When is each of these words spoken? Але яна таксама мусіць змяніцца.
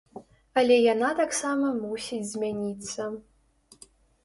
Але 0.61 0.77
яна 0.93 1.11
таксама 1.19 1.67
мусіць 1.83 2.21
змяніцца. 2.33 3.01